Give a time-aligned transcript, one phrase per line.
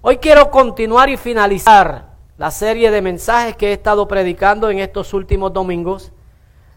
[0.00, 5.12] Hoy quiero continuar y finalizar la serie de mensajes que he estado predicando en estos
[5.12, 6.12] últimos domingos,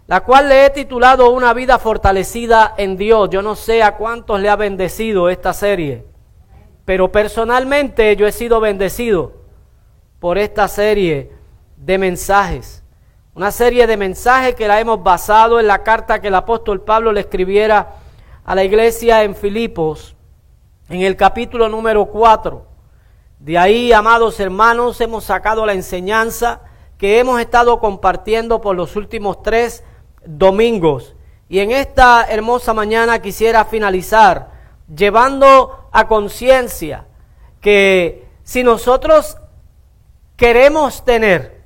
[0.07, 3.29] la cual le he titulado Una vida fortalecida en Dios.
[3.29, 6.03] Yo no sé a cuántos le ha bendecido esta serie,
[6.83, 9.33] pero personalmente yo he sido bendecido
[10.19, 11.31] por esta serie
[11.77, 12.83] de mensajes.
[13.35, 17.11] Una serie de mensajes que la hemos basado en la carta que el apóstol Pablo
[17.11, 17.97] le escribiera
[18.43, 20.15] a la iglesia en Filipos,
[20.89, 22.70] en el capítulo número 4.
[23.41, 26.61] De ahí, amados hermanos, hemos sacado la enseñanza
[26.99, 29.83] que hemos estado compartiendo por los últimos tres
[30.23, 31.15] domingos.
[31.49, 34.51] Y en esta hermosa mañana quisiera finalizar
[34.95, 37.07] llevando a conciencia
[37.61, 39.37] que si nosotros
[40.35, 41.63] queremos tener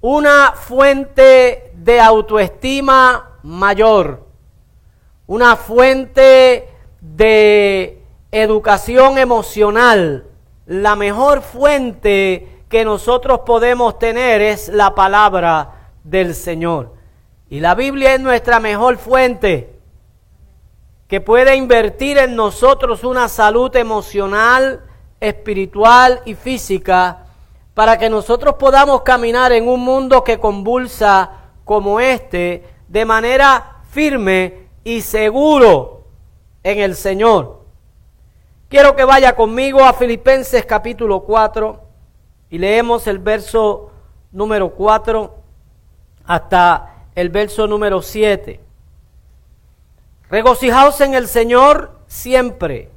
[0.00, 4.26] una fuente de autoestima mayor,
[5.26, 6.66] una fuente
[7.02, 8.02] de
[8.32, 10.28] educación emocional,
[10.70, 16.94] la mejor fuente que nosotros podemos tener es la palabra del Señor.
[17.48, 19.80] Y la Biblia es nuestra mejor fuente
[21.08, 24.84] que puede invertir en nosotros una salud emocional,
[25.18, 27.26] espiritual y física
[27.74, 31.32] para que nosotros podamos caminar en un mundo que convulsa
[31.64, 36.04] como este de manera firme y seguro
[36.62, 37.59] en el Señor.
[38.70, 41.80] Quiero que vaya conmigo a Filipenses capítulo 4
[42.50, 43.90] y leemos el verso
[44.30, 45.34] número 4
[46.24, 48.60] hasta el verso número 7.
[50.30, 52.92] Regocijaos en el Señor siempre.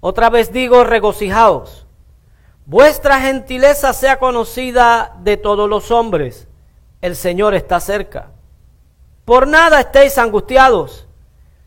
[0.00, 1.86] Otra vez digo, regocijaos.
[2.66, 6.46] Vuestra gentileza sea conocida de todos los hombres.
[7.00, 8.32] El Señor está cerca.
[9.24, 11.08] Por nada estéis angustiados,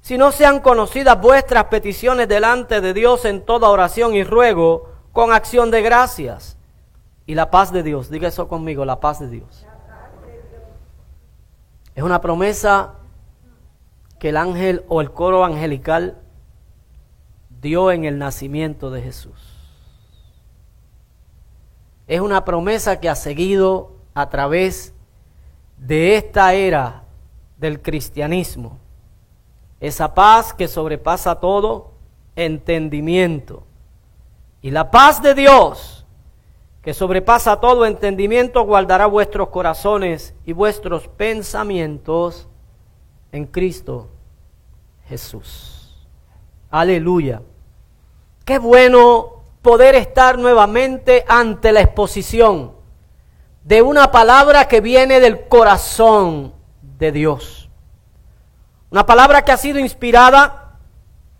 [0.04, 5.32] si no sean conocidas vuestras peticiones delante de Dios en toda oración y ruego con
[5.32, 6.58] acción de gracias.
[7.26, 9.66] Y la paz de Dios, diga eso conmigo, la paz de Dios.
[11.96, 12.96] Es una promesa
[14.20, 16.18] que el ángel o el coro angelical
[17.62, 19.58] dio en el nacimiento de Jesús.
[22.08, 24.94] Es una promesa que ha seguido a través
[25.78, 27.04] de esta era
[27.58, 28.83] del cristianismo.
[29.84, 31.92] Esa paz que sobrepasa todo
[32.38, 33.64] entendimiento.
[34.62, 36.06] Y la paz de Dios,
[36.82, 42.48] que sobrepasa todo entendimiento, guardará vuestros corazones y vuestros pensamientos
[43.34, 44.08] en Cristo
[45.10, 46.08] Jesús.
[46.72, 47.42] Aleluya.
[48.46, 52.72] Qué bueno poder estar nuevamente ante la exposición
[53.66, 56.54] de una palabra que viene del corazón
[56.98, 57.63] de Dios.
[58.94, 60.78] Una palabra que ha sido inspirada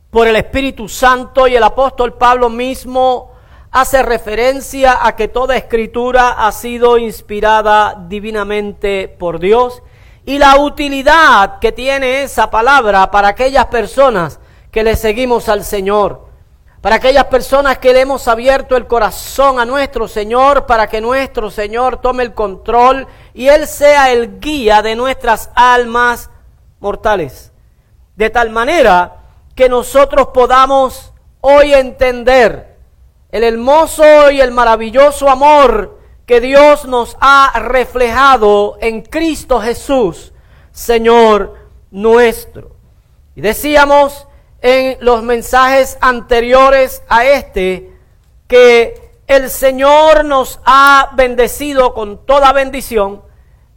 [0.10, 3.32] por el Espíritu Santo y el apóstol Pablo mismo
[3.70, 9.84] hace referencia a que toda escritura ha sido inspirada divinamente por Dios
[10.26, 14.40] y la utilidad que tiene esa palabra para aquellas personas
[14.72, 16.26] que le seguimos al Señor
[16.82, 21.50] para aquellas personas que le hemos abierto el corazón a nuestro Señor, para que nuestro
[21.50, 26.30] Señor tome el control y Él sea el guía de nuestras almas
[26.84, 27.52] mortales.
[28.16, 29.24] De tal manera
[29.56, 32.78] que nosotros podamos hoy entender
[33.32, 40.34] el hermoso y el maravilloso amor que Dios nos ha reflejado en Cristo Jesús,
[40.72, 41.56] Señor
[41.90, 42.76] nuestro.
[43.36, 44.28] Y decíamos
[44.62, 47.92] en los mensajes anteriores a este
[48.48, 53.24] que el Señor nos ha bendecido con toda bendición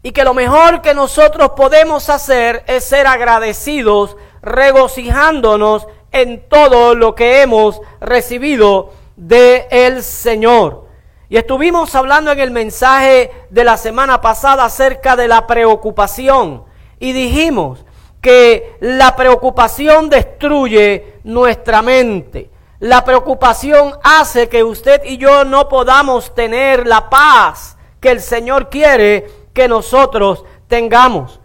[0.06, 7.16] y que lo mejor que nosotros podemos hacer es ser agradecidos, regocijándonos en todo lo
[7.16, 10.86] que hemos recibido de el Señor.
[11.28, 16.62] Y estuvimos hablando en el mensaje de la semana pasada acerca de la preocupación
[17.00, 17.84] y dijimos
[18.20, 22.48] que la preocupación destruye nuestra mente.
[22.78, 28.70] La preocupación hace que usted y yo no podamos tener la paz que el Señor
[28.70, 31.40] quiere que nosotros tengamos.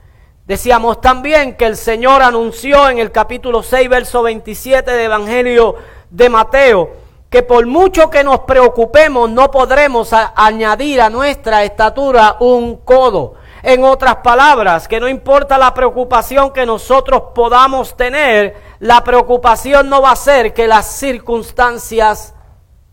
[0.45, 5.75] Decíamos también que el Señor anunció en el capítulo 6, verso 27 del Evangelio
[6.09, 6.89] de Mateo,
[7.29, 13.35] que por mucho que nos preocupemos no podremos añadir a nuestra estatura un codo.
[13.63, 20.01] En otras palabras, que no importa la preocupación que nosotros podamos tener, la preocupación no
[20.01, 22.35] va a ser que las circunstancias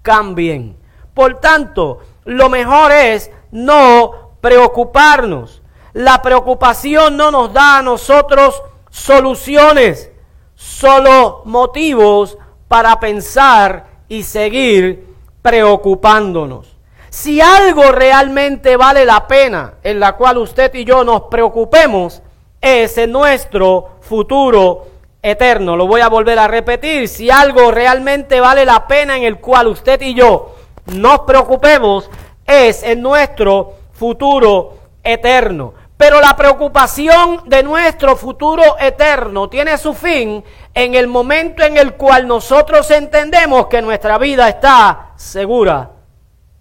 [0.03, 0.79] cambien.
[1.13, 5.63] Por tanto, lo mejor es no preocuparnos.
[5.93, 10.11] La preocupación no nos da a nosotros soluciones,
[10.55, 12.39] solo motivos
[12.69, 15.07] para pensar y seguir
[15.43, 16.77] preocupándonos.
[17.11, 22.23] Si algo realmente vale la pena en la cual usted y yo nos preocupemos,
[22.61, 24.87] es en nuestro futuro
[25.23, 25.77] eterno.
[25.77, 27.09] Lo voy a volver a repetir.
[27.09, 30.55] Si algo realmente vale la pena en el cual usted y yo
[30.87, 32.11] nos preocupemos,
[32.47, 35.75] es en nuestro futuro eterno.
[35.97, 41.95] Pero la preocupación de nuestro futuro eterno tiene su fin en el momento en el
[41.95, 45.91] cual nosotros entendemos que nuestra vida está segura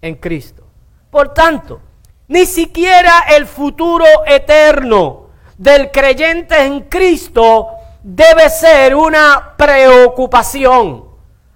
[0.02, 0.64] en Cristo.
[1.08, 1.80] Por tanto,
[2.26, 7.68] ni siquiera el futuro eterno del creyente en Cristo
[8.02, 11.04] debe ser una preocupación,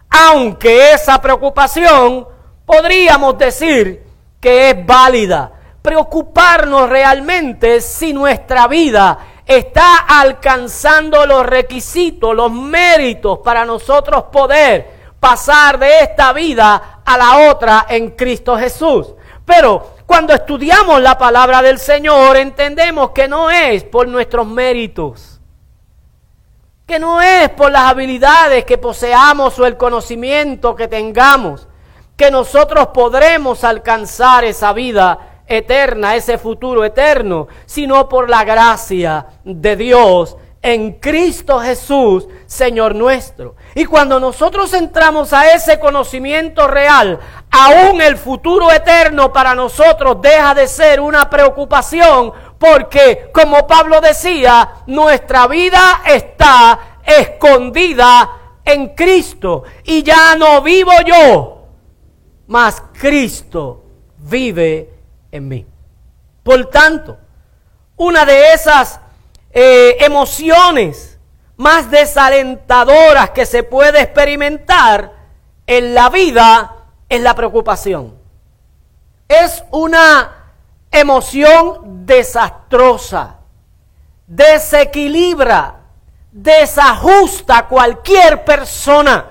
[0.08, 2.29] aunque esa preocupación
[2.64, 4.05] podríamos decir
[4.40, 5.52] que es válida
[5.82, 15.79] preocuparnos realmente si nuestra vida está alcanzando los requisitos, los méritos para nosotros poder pasar
[15.79, 19.08] de esta vida a la otra en Cristo Jesús.
[19.44, 25.40] Pero cuando estudiamos la palabra del Señor entendemos que no es por nuestros méritos,
[26.87, 31.67] que no es por las habilidades que poseamos o el conocimiento que tengamos,
[32.17, 39.76] que nosotros podremos alcanzar esa vida eterna, ese futuro eterno, sino por la gracia de
[39.76, 43.56] Dios en Cristo Jesús, Señor nuestro.
[43.75, 47.19] Y cuando nosotros entramos a ese conocimiento real,
[47.50, 54.84] aún el futuro eterno para nosotros deja de ser una preocupación, porque, como Pablo decía,
[54.87, 58.31] nuestra vida está escondida
[58.64, 59.64] en Cristo.
[59.82, 61.66] Y ya no vivo yo,
[62.46, 63.82] mas Cristo
[64.19, 64.92] vive
[65.32, 65.67] en mí.
[66.44, 67.19] Por tanto,
[67.96, 69.00] una de esas
[69.50, 71.19] eh, emociones
[71.56, 75.12] más desalentadoras que se puede experimentar
[75.67, 76.76] en la vida
[77.08, 78.17] es la preocupación.
[79.29, 80.52] Es una
[80.90, 83.38] emoción desastrosa,
[84.26, 85.76] desequilibra,
[86.31, 89.26] desajusta a cualquier persona.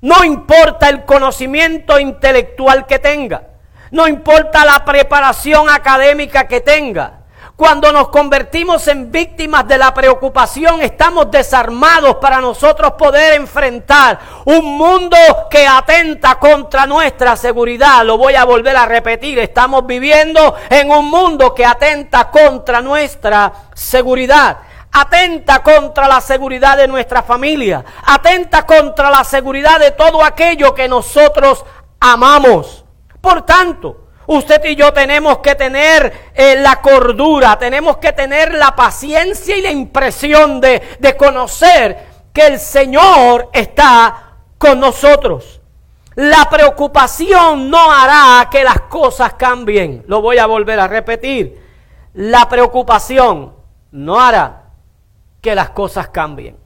[0.00, 3.51] No importa el conocimiento intelectual que tenga
[3.92, 7.20] no importa la preparación académica que tenga.
[7.54, 14.76] Cuando nos convertimos en víctimas de la preocupación, estamos desarmados para nosotros poder enfrentar un
[14.78, 15.16] mundo
[15.50, 18.04] que atenta contra nuestra seguridad.
[18.04, 23.52] Lo voy a volver a repetir, estamos viviendo en un mundo que atenta contra nuestra
[23.74, 24.58] seguridad
[24.94, 30.86] atenta contra la seguridad de nuestra familia, atenta contra la seguridad de todo aquello que
[30.86, 31.64] nosotros
[31.98, 32.81] amamos.
[33.22, 38.76] Por tanto, usted y yo tenemos que tener eh, la cordura, tenemos que tener la
[38.76, 45.60] paciencia y la impresión de, de conocer que el Señor está con nosotros.
[46.16, 50.04] La preocupación no hará que las cosas cambien.
[50.08, 51.62] Lo voy a volver a repetir.
[52.14, 53.54] La preocupación
[53.92, 54.64] no hará
[55.40, 56.56] que las cosas cambien.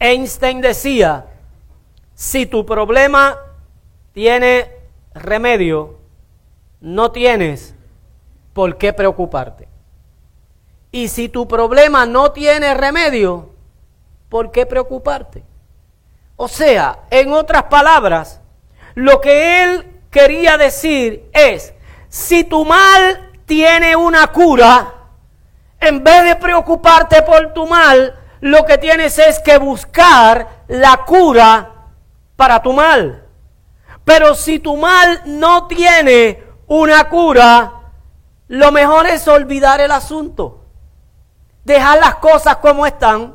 [0.00, 1.26] Einstein decía,
[2.14, 3.38] si tu problema
[4.12, 4.81] tiene
[5.14, 5.98] remedio,
[6.80, 7.74] no tienes
[8.52, 9.68] por qué preocuparte.
[10.90, 13.50] Y si tu problema no tiene remedio,
[14.28, 15.42] ¿por qué preocuparte?
[16.36, 18.40] O sea, en otras palabras,
[18.94, 21.72] lo que él quería decir es,
[22.08, 24.94] si tu mal tiene una cura,
[25.80, 31.70] en vez de preocuparte por tu mal, lo que tienes es que buscar la cura
[32.36, 33.21] para tu mal.
[34.04, 37.72] Pero si tu mal no tiene una cura,
[38.48, 40.64] lo mejor es olvidar el asunto.
[41.64, 43.34] Dejar las cosas como están,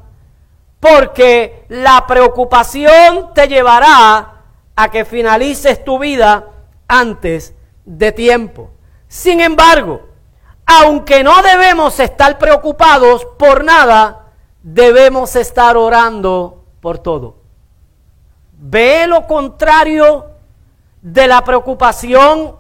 [0.80, 4.34] porque la preocupación te llevará
[4.76, 6.48] a que finalices tu vida
[6.88, 7.54] antes
[7.86, 8.70] de tiempo.
[9.08, 10.02] Sin embargo,
[10.66, 17.38] aunque no debemos estar preocupados por nada, debemos estar orando por todo.
[18.52, 20.37] Ve lo contrario
[21.02, 22.56] de la preocupación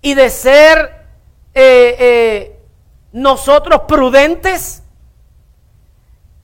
[0.00, 1.06] y de ser
[1.54, 2.60] eh, eh,
[3.12, 4.82] nosotros prudentes,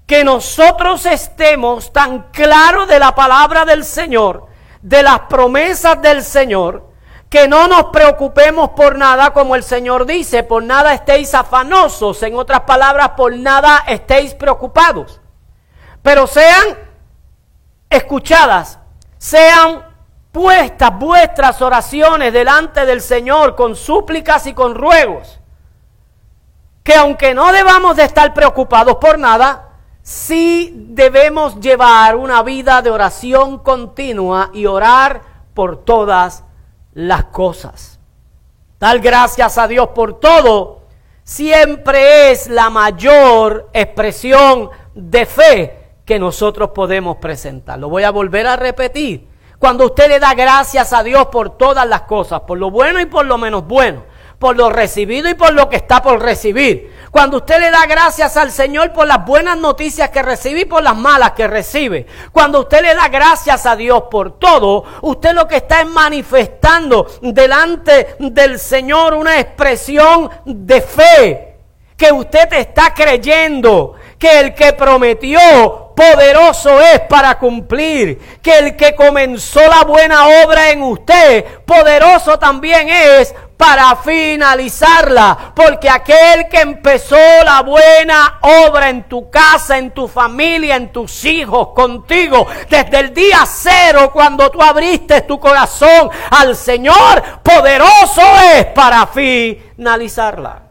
[0.07, 4.47] que nosotros estemos tan claros de la palabra del Señor,
[4.83, 6.91] de las promesas del Señor,
[7.31, 12.35] que no nos preocupemos por nada, como el Señor dice, por nada estéis afanosos, en
[12.35, 15.21] otras palabras, por nada estéis preocupados,
[16.03, 16.77] pero sean
[17.89, 18.79] escuchadas,
[19.17, 19.92] sean
[20.33, 25.39] puestas vuestras oraciones delante del Señor con súplicas y con ruegos.
[26.83, 29.69] Que aunque no debamos de estar preocupados por nada,
[30.03, 35.21] sí debemos llevar una vida de oración continua y orar
[35.55, 36.45] por todas
[36.95, 38.01] las cosas.
[38.81, 40.83] Dar gracias a Dios por todo
[41.23, 47.79] siempre es la mayor expresión de fe que nosotros podemos presentar.
[47.79, 49.32] Lo voy a volver a repetir.
[49.63, 53.07] Cuando usted le da gracias a Dios por todas las cosas, por lo bueno y
[53.07, 54.03] por lo menos bueno,
[54.41, 56.93] por lo recibido y por lo que está por recibir.
[57.13, 60.83] Cuando usted le da gracias al Señor por las buenas noticias que recibe y por
[60.83, 62.09] las malas que recibe.
[62.33, 67.07] Cuando usted le da gracias a Dios por todo, usted lo que está es manifestando
[67.23, 71.57] delante del Señor una expresión de fe.
[71.97, 78.95] Que usted está creyendo que el que prometió poderoso es para cumplir, que el que
[78.95, 87.17] comenzó la buena obra en usted, poderoso también es para finalizarla, porque aquel que empezó
[87.45, 93.15] la buena obra en tu casa, en tu familia, en tus hijos, contigo, desde el
[93.15, 98.23] día cero, cuando tú abriste tu corazón al Señor, poderoso
[98.57, 100.63] es para finalizarla.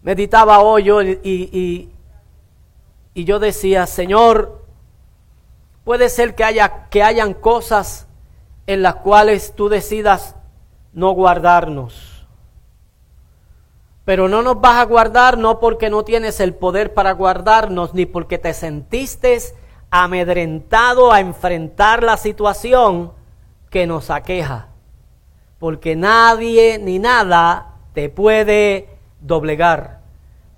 [0.00, 1.90] Meditaba hoy yo y,
[3.24, 4.64] yo decía, Señor,
[5.84, 8.06] puede ser que, haya, que hayan cosas
[8.66, 10.36] en las cuales tú decidas
[10.92, 12.26] no guardarnos.
[14.04, 18.06] Pero no nos vas a guardar no porque no tienes el poder para guardarnos, ni
[18.06, 19.38] porque te sentiste
[19.90, 23.12] amedrentado a enfrentar la situación
[23.70, 24.68] que nos aqueja.
[25.58, 28.88] Porque nadie ni nada te puede
[29.20, 29.97] doblegar.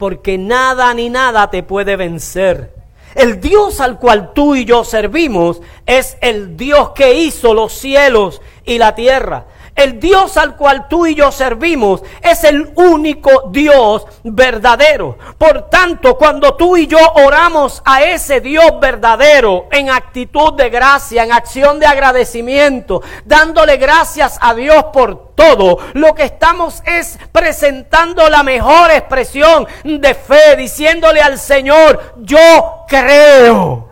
[0.01, 2.73] Porque nada ni nada te puede vencer.
[3.15, 8.41] El Dios al cual tú y yo servimos es el Dios que hizo los cielos
[8.65, 9.45] y la tierra.
[9.81, 15.17] El Dios al cual tú y yo servimos es el único Dios verdadero.
[15.39, 21.25] Por tanto, cuando tú y yo oramos a ese Dios verdadero en actitud de gracia,
[21.25, 28.29] en acción de agradecimiento, dándole gracias a Dios por todo, lo que estamos es presentando
[28.29, 33.89] la mejor expresión de fe, diciéndole al Señor, yo creo.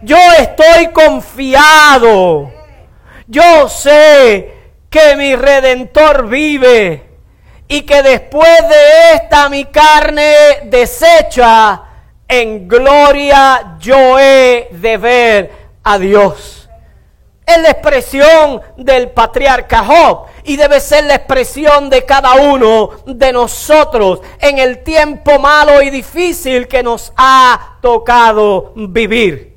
[0.00, 2.55] Yo estoy confiado.
[3.26, 4.54] Yo sé
[4.88, 7.02] que mi redentor vive
[7.68, 11.82] y que después de esta mi carne desecha,
[12.28, 15.52] en gloria yo he de ver
[15.82, 16.68] a Dios.
[17.44, 23.32] Es la expresión del patriarca Job y debe ser la expresión de cada uno de
[23.32, 29.56] nosotros en el tiempo malo y difícil que nos ha tocado vivir.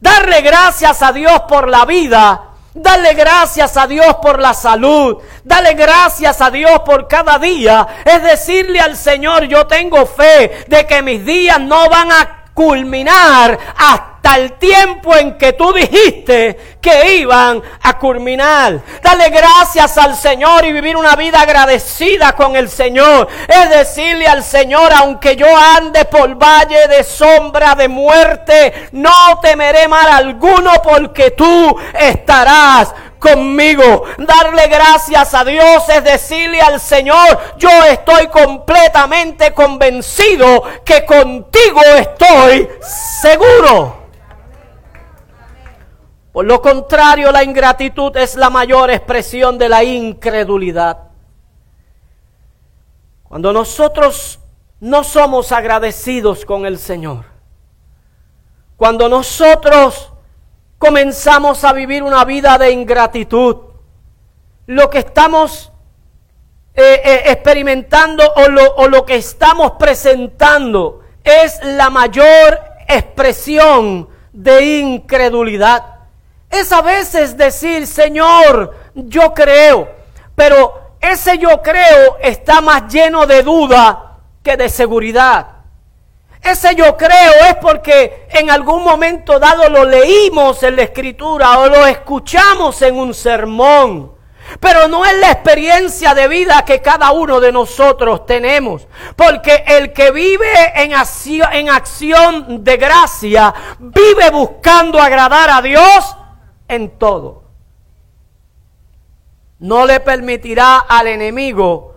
[0.00, 2.45] Darle gracias a Dios por la vida
[2.78, 5.16] Dale gracias a Dios por la salud.
[5.42, 7.86] Dale gracias a Dios por cada día.
[8.04, 13.58] Es decirle al Señor, yo tengo fe de que mis días no van a culminar
[13.76, 18.80] hasta el tiempo en que tú dijiste que iban a culminar.
[19.02, 23.28] Dale gracias al Señor y vivir una vida agradecida con el Señor.
[23.46, 25.46] Es decirle al Señor, aunque yo
[25.76, 32.94] ande por valle de sombra de muerte, no temeré mal alguno porque tú estarás
[33.26, 34.04] conmigo.
[34.18, 42.68] Darle gracias a Dios es decirle al Señor, yo estoy completamente convencido que contigo estoy
[43.20, 44.06] seguro.
[46.32, 50.98] Por lo contrario, la ingratitud es la mayor expresión de la incredulidad.
[53.24, 54.38] Cuando nosotros
[54.80, 57.24] no somos agradecidos con el Señor,
[58.76, 60.12] cuando nosotros
[60.78, 63.56] comenzamos a vivir una vida de ingratitud.
[64.66, 65.72] Lo que estamos
[66.74, 74.78] eh, eh, experimentando o lo, o lo que estamos presentando es la mayor expresión de
[74.78, 75.96] incredulidad.
[76.50, 79.88] Es a veces decir, Señor, yo creo,
[80.34, 85.55] pero ese yo creo está más lleno de duda que de seguridad.
[86.46, 91.68] Ese yo creo es porque en algún momento dado lo leímos en la escritura o
[91.68, 94.12] lo escuchamos en un sermón.
[94.60, 98.86] Pero no es la experiencia de vida que cada uno de nosotros tenemos.
[99.16, 106.16] Porque el que vive en acción, en acción de gracia, vive buscando agradar a Dios
[106.68, 107.42] en todo.
[109.58, 111.95] No le permitirá al enemigo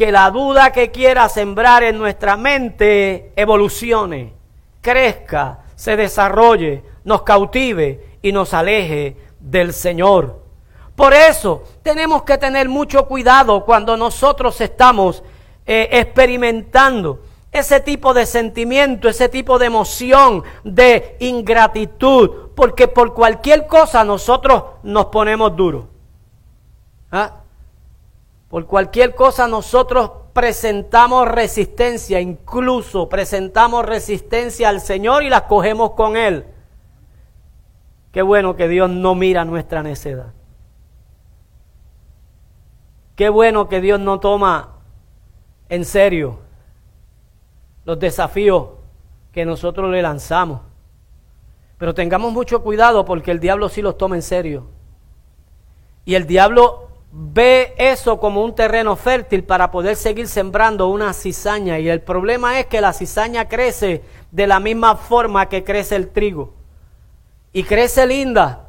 [0.00, 4.32] que la duda que quiera sembrar en nuestra mente evolucione,
[4.80, 10.42] crezca, se desarrolle, nos cautive y nos aleje del Señor.
[10.96, 15.22] Por eso tenemos que tener mucho cuidado cuando nosotros estamos
[15.66, 17.20] eh, experimentando
[17.52, 24.62] ese tipo de sentimiento, ese tipo de emoción de ingratitud, porque por cualquier cosa nosotros
[24.82, 25.84] nos ponemos duros.
[27.12, 27.39] ¿Ah?
[28.50, 36.16] Por cualquier cosa nosotros presentamos resistencia, incluso presentamos resistencia al Señor y la cogemos con
[36.16, 36.44] Él.
[38.10, 40.32] Qué bueno que Dios no mira nuestra necedad.
[43.14, 44.70] Qué bueno que Dios no toma
[45.68, 46.40] en serio
[47.84, 48.70] los desafíos
[49.30, 50.62] que nosotros le lanzamos.
[51.78, 54.66] Pero tengamos mucho cuidado porque el diablo sí los toma en serio.
[56.04, 61.78] Y el diablo ve eso como un terreno fértil para poder seguir sembrando una cizaña.
[61.78, 66.08] Y el problema es que la cizaña crece de la misma forma que crece el
[66.08, 66.54] trigo.
[67.52, 68.68] Y crece linda.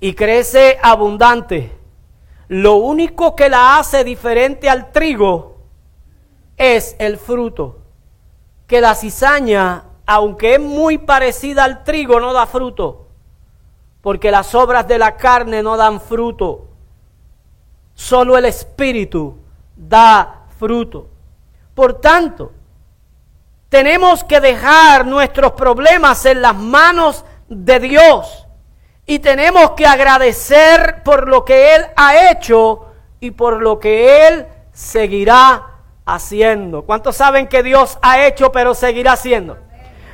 [0.00, 1.72] Y crece abundante.
[2.48, 5.56] Lo único que la hace diferente al trigo
[6.56, 7.78] es el fruto.
[8.66, 13.06] Que la cizaña, aunque es muy parecida al trigo, no da fruto.
[14.02, 16.67] Porque las obras de la carne no dan fruto
[17.98, 19.40] Solo el Espíritu
[19.76, 21.08] da fruto.
[21.74, 22.52] Por tanto,
[23.68, 28.46] tenemos que dejar nuestros problemas en las manos de Dios
[29.04, 32.86] y tenemos que agradecer por lo que Él ha hecho
[33.18, 35.66] y por lo que Él seguirá
[36.06, 36.84] haciendo.
[36.84, 39.58] ¿Cuántos saben que Dios ha hecho pero seguirá haciendo?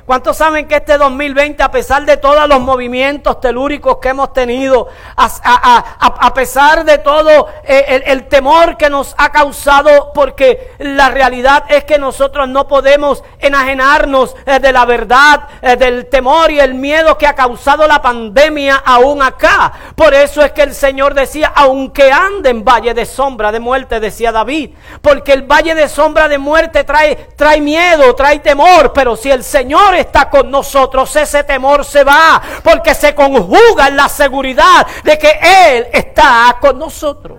[0.06, 4.87] ¿Cuántos saben que este 2020, a pesar de todos los movimientos telúricos que hemos tenido,
[5.16, 11.84] a, pesar de todo eh, el, temor que nos ha causado, porque la realidad es
[11.84, 17.16] que nosotros no podemos enajenarnos eh, de la verdad, eh, del temor y el miedo
[17.16, 19.73] que ha causado la pandemia aún acá.
[19.96, 24.00] Por eso es que el Señor decía, aunque ande en valle de sombra de muerte,
[24.00, 29.16] decía David, porque el valle de sombra de muerte trae, trae miedo, trae temor, pero
[29.16, 34.09] si el Señor está con nosotros, ese temor se va, porque se conjuga en la
[34.09, 37.39] seguridad de que Él está con nosotros.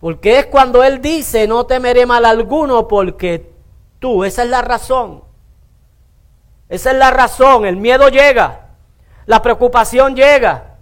[0.00, 3.52] Porque es cuando Él dice, no temeré mal alguno, porque
[3.98, 5.24] tú, esa es la razón.
[6.68, 8.68] Esa es la razón, el miedo llega,
[9.26, 10.76] la preocupación llega.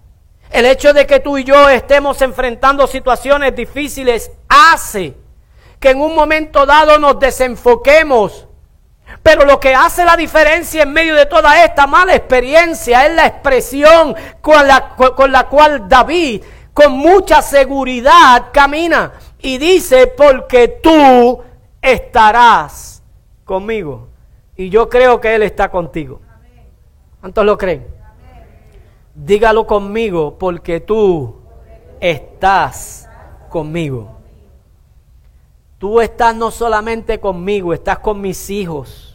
[0.50, 5.16] El hecho de que tú y yo estemos enfrentando situaciones difíciles hace
[5.80, 8.45] que en un momento dado nos desenfoquemos
[9.22, 13.26] pero lo que hace la diferencia en medio de toda esta mala experiencia es la
[13.26, 16.42] expresión con la, con la cual David
[16.76, 21.40] con mucha seguridad camina y dice, porque tú
[21.80, 23.02] estarás
[23.44, 24.08] conmigo.
[24.56, 26.20] Y yo creo que Él está contigo.
[27.20, 27.86] ¿Cuántos lo creen?
[29.14, 31.36] Dígalo conmigo, porque tú
[32.00, 33.08] estás
[33.48, 34.16] conmigo.
[35.78, 39.05] Tú estás no solamente conmigo, estás con mis hijos,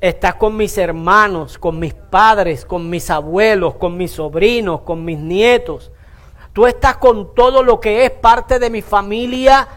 [0.00, 5.18] estás con mis hermanos, con mis padres, con mis abuelos, con mis sobrinos, con mis
[5.18, 5.90] nietos.
[6.52, 9.68] Tú estás con todo lo que es parte de mi familia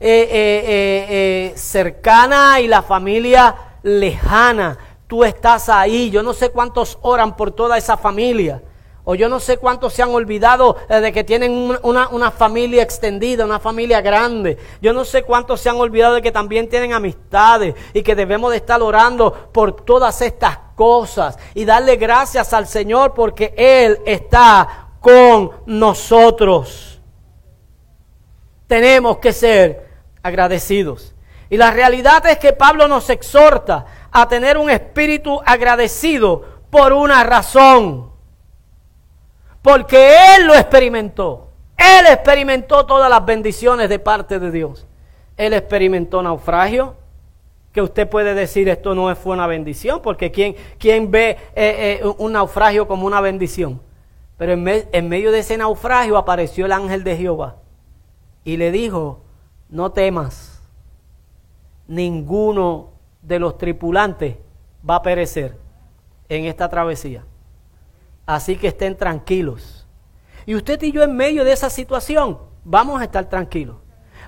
[0.00, 4.76] eh, eh, eh, cercana y la familia lejana.
[5.06, 6.10] Tú estás ahí.
[6.10, 8.62] Yo no sé cuántos oran por toda esa familia.
[9.06, 13.44] O yo no sé cuántos se han olvidado eh, de que tienen una, familia extendida,
[13.44, 14.56] una familia grande.
[14.80, 18.50] Yo no sé cuántos se han olvidado de que también tienen amistades y que debemos
[18.50, 24.88] de estar orando por todas estas cosas y darle gracias al Señor porque Él está
[25.00, 26.98] con nosotros.
[28.66, 29.86] Tenemos que ser
[30.22, 31.14] agradecidos.
[31.50, 37.22] Y la realidad es que Pablo nos exhorta a tener un espíritu agradecido por una
[37.22, 38.13] razón
[39.64, 41.48] porque Él lo experimentó.
[41.78, 44.86] Él experimentó todas las bendiciones de parte de Dios.
[45.38, 46.96] Él experimentó naufragio,
[47.72, 52.14] que usted puede decir esto no fue una bendición, porque ¿quién, quién ve eh, eh,
[52.18, 53.80] un naufragio como una bendición?
[54.36, 57.56] Pero en, en medio de ese naufragio apareció el ángel de Jehová
[58.44, 59.22] y le dijo,
[59.70, 60.62] no temas,
[61.88, 62.90] ninguno
[63.22, 64.36] de los tripulantes
[64.88, 65.56] va a perecer
[66.28, 67.24] en esta travesía.
[68.26, 69.86] Así que estén tranquilos.
[70.46, 73.76] Y usted y yo en medio de esa situación vamos a estar tranquilos.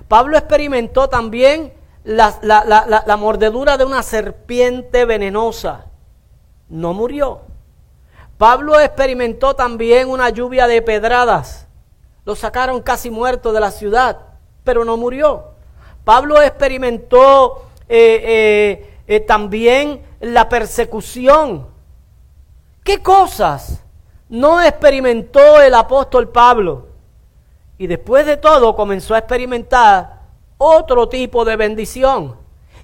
[0.07, 5.85] Pablo experimentó también la, mordedura de una serpiente venenosa.
[6.69, 7.41] No murió.
[8.37, 11.67] Pablo experimentó también una lluvia de pedradas.
[12.23, 14.19] Lo sacaron casi muerto de la ciudad,
[14.63, 15.55] pero no murió.
[16.03, 21.67] Pablo experimentó eh, eh, eh, también la persecución.
[22.83, 23.83] ¿Qué cosas?
[24.29, 26.87] No experimentó el apóstol Pablo.
[27.77, 30.21] Y después de todo comenzó a experimentar
[30.57, 32.35] otro tipo de bendición.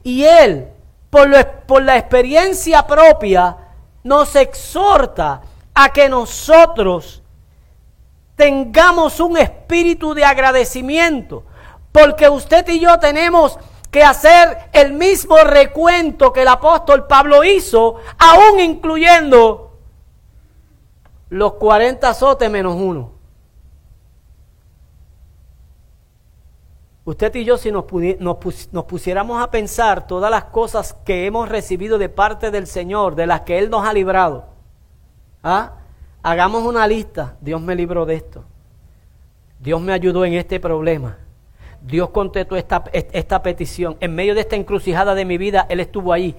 [0.03, 0.67] Y Él,
[1.10, 1.29] por,
[1.82, 3.58] la experiencia propia,
[4.03, 5.41] nos exhorta
[5.73, 7.21] a que nosotros
[8.36, 11.43] tengamos un espíritu de agradecimiento,
[11.91, 13.58] porque usted y yo tenemos
[13.91, 19.72] que hacer el mismo recuento que el apóstol Pablo hizo, aún incluyendo
[21.34, 23.12] los 40 azotes menos uno.
[27.06, 27.86] Usted y yo, si nos,
[28.19, 33.28] nos, pusiéramos a pensar todas las cosas que hemos recibido de parte del Señor, de
[33.28, 34.46] las que Él nos ha librado,
[35.43, 35.74] ¿ah?
[36.22, 37.36] hagamos una lista.
[37.41, 38.43] Dios me libró de esto.
[39.60, 41.17] Dios me ayudó en este problema.
[41.82, 43.98] Dios contestó esta, esta petición.
[44.00, 46.36] En medio de esta encrucijada de mi vida, Él estuvo ahí.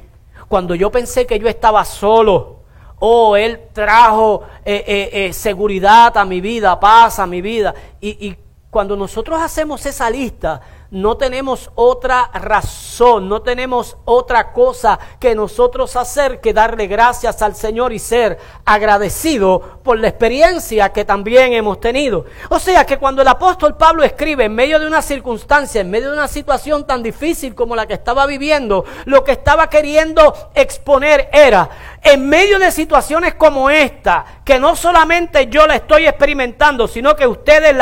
[0.48, 2.63] Cuando yo pensé que yo estaba solo,
[3.06, 7.74] oh, Él trajo eh, eh, eh, seguridad a mi vida, paz a mi vida.
[8.00, 8.36] Y, y
[8.70, 10.60] cuando nosotros hacemos esa lista,
[10.94, 17.56] no tenemos otra razón, no tenemos otra cosa que nosotros hacer que darle gracias al
[17.56, 22.26] Señor y ser agradecido por la experiencia que también hemos tenido.
[22.48, 26.10] O sea que cuando el apóstol Pablo escribe en medio de una circunstancia, en medio
[26.10, 31.28] de una situación tan difícil como la que estaba viviendo, lo que estaba queriendo exponer
[31.32, 37.16] era, en medio de situaciones como esta, que no solamente yo la estoy experimentando, sino
[37.16, 37.74] que ustedes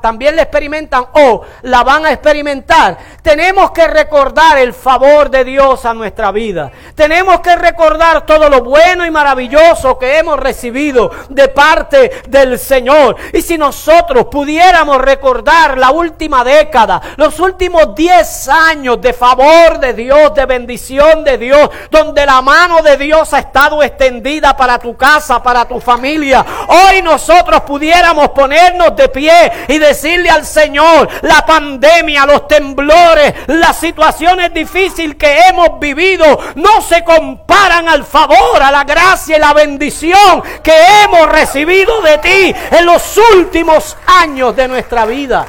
[0.00, 5.84] también la experimentan o la van a experimentar, tenemos que recordar el favor de Dios
[5.84, 6.70] a nuestra vida.
[6.94, 13.16] Tenemos que recordar todo lo bueno y maravilloso que hemos recibido de parte del Señor.
[13.32, 19.94] Y si nosotros pudiéramos recordar la última década, los últimos 10 años de favor de
[19.94, 24.96] Dios, de bendición de Dios, donde la mano de Dios ha estado extendida para tu
[24.96, 31.44] casa, para tu familia, hoy nosotros pudiéramos ponernos de pie y decirle al Señor, la
[31.44, 38.70] pandemia, los temblores, las situaciones difíciles que hemos vivido no se comparan al favor, a
[38.70, 44.68] la gracia y la bendición que hemos recibido de ti en los últimos años de
[44.68, 45.46] nuestra vida.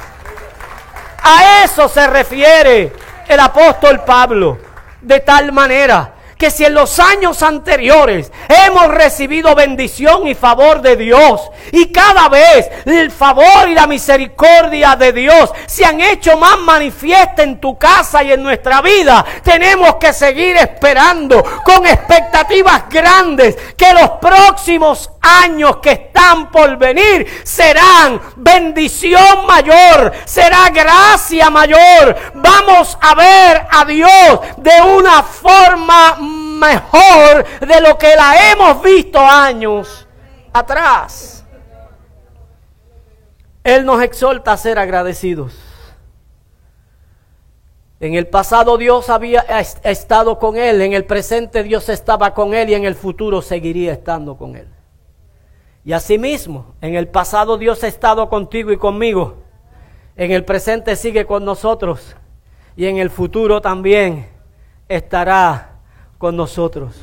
[1.21, 2.93] A eso se refiere
[3.27, 4.57] el apóstol Pablo.
[5.01, 10.95] De tal manera que si en los años anteriores hemos recibido bendición y favor de
[10.95, 11.41] Dios
[11.73, 17.43] y cada vez el favor y la misericordia de Dios se han hecho más manifiesta
[17.43, 23.91] en tu casa y en nuestra vida, tenemos que seguir esperando con expectativas grandes que
[23.93, 32.15] los próximos años que están por venir serán bendición mayor, será gracia mayor.
[32.35, 36.17] Vamos a ver a Dios de una forma
[36.59, 40.07] mejor de lo que la hemos visto años
[40.53, 41.45] atrás.
[43.63, 45.53] Él nos exhorta a ser agradecidos.
[47.99, 49.41] En el pasado Dios había
[49.83, 53.91] estado con él, en el presente Dios estaba con él y en el futuro seguiría
[53.91, 54.67] estando con él.
[55.83, 59.37] Y asimismo, en el pasado Dios ha estado contigo y conmigo,
[60.15, 62.15] en el presente sigue con nosotros
[62.77, 64.27] y en el futuro también
[64.87, 65.68] estará
[66.19, 66.93] con nosotros.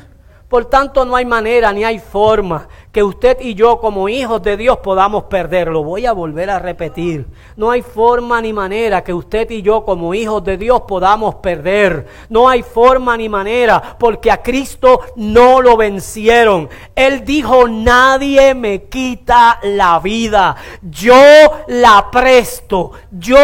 [0.47, 4.55] Por tanto, no hay manera ni hay forma que usted y yo como hijos de
[4.55, 5.83] Dios podamos perderlo.
[5.83, 7.27] Voy a volver a repetir.
[7.57, 12.07] No hay forma ni manera que usted y yo como hijos de Dios podamos perder.
[12.29, 16.69] No hay forma ni manera porque a Cristo no lo vencieron.
[16.95, 20.55] Él dijo, nadie me quita la vida.
[20.81, 21.21] Yo
[21.67, 22.91] la presto.
[23.11, 23.37] Yo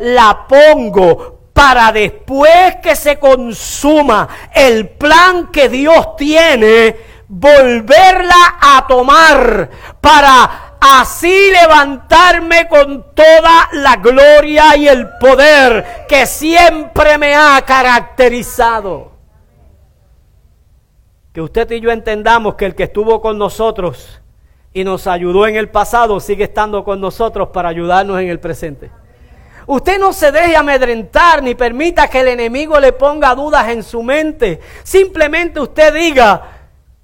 [0.00, 6.96] la pongo para después que se consuma el plan que Dios tiene,
[7.28, 9.68] volverla a tomar
[10.00, 19.12] para así levantarme con toda la gloria y el poder que siempre me ha caracterizado.
[21.34, 24.22] Que usted y yo entendamos que el que estuvo con nosotros
[24.72, 28.90] y nos ayudó en el pasado sigue estando con nosotros para ayudarnos en el presente.
[29.70, 34.02] Usted no se deje amedrentar ni permita que el enemigo le ponga dudas en su
[34.02, 34.58] mente.
[34.82, 36.42] Simplemente usted diga,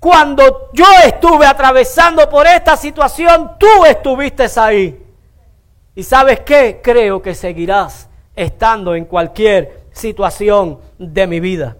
[0.00, 5.00] cuando yo estuve atravesando por esta situación, tú estuviste ahí.
[5.94, 6.80] Y sabes qué?
[6.82, 11.76] Creo que seguirás estando en cualquier situación de mi vida.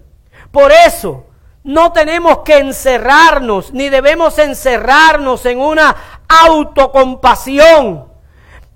[0.51, 1.25] Por eso,
[1.65, 8.07] no tenemos que encerrarnos, ni debemos encerrarnos en una autocompasión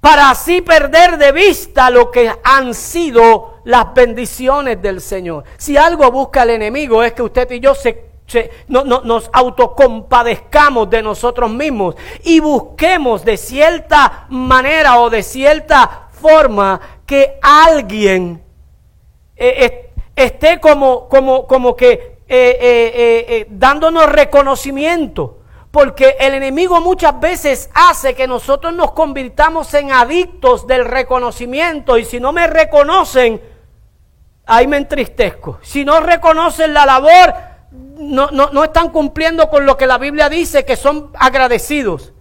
[0.02, 5.46] para así perder de vista lo que han sido las bendiciones del Señor.
[5.58, 7.74] Si algo busca el enemigo es que usted y yo
[8.68, 17.40] nos autocompadezcamos de nosotros mismos y busquemos de cierta manera o de cierta forma que
[17.42, 18.42] alguien
[19.36, 25.40] eh, esté como, como, como que eh, eh, eh, dándonos reconocimiento.
[25.71, 31.97] Porque el enemigo muchas veces hace que nosotros nos convirtamos en adictos del reconocimiento.
[31.97, 33.41] Y si no me reconocen,
[34.45, 35.60] ahí me entristezco.
[35.62, 37.34] Si no reconocen la labor,
[37.71, 42.12] no, no, no están cumpliendo con lo que la Biblia dice, que son agradecidos.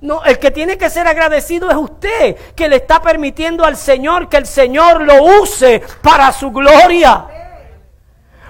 [0.00, 4.28] No, el que tiene que ser agradecido es usted, que le está permitiendo al Señor
[4.28, 7.26] que el Señor lo use para su gloria.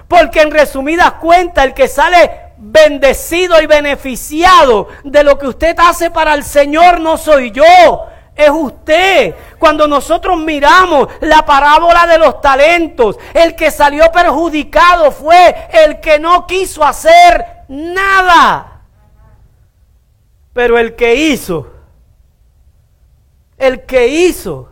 [0.07, 6.09] Porque en resumidas cuentas, el que sale bendecido y beneficiado de lo que usted hace
[6.09, 9.35] para el Señor no soy yo, es usted.
[9.59, 16.19] Cuando nosotros miramos la parábola de los talentos, el que salió perjudicado fue el que
[16.19, 18.81] no quiso hacer nada.
[20.53, 21.71] Pero el que hizo,
[23.57, 24.69] el que hizo,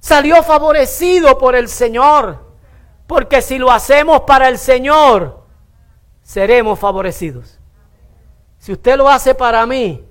[0.00, 2.42] salió favorecido por el Señor.
[3.06, 5.43] Porque si lo hacemos para el Señor,
[6.24, 7.60] seremos favorecidos.
[8.58, 10.02] Si usted lo hace para mí,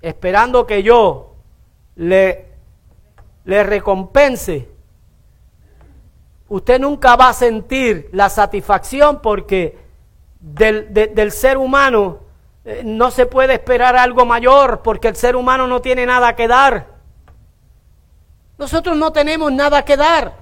[0.00, 1.34] esperando que yo
[1.96, 2.46] le,
[3.44, 4.70] le recompense,
[6.48, 9.76] usted nunca va a sentir la satisfacción porque
[10.40, 12.20] del, del ser humano
[12.64, 16.46] eh, no se puede esperar algo mayor porque el ser humano no tiene nada que
[16.46, 16.86] dar.
[18.56, 20.34] Nosotros no tenemos nada que dar.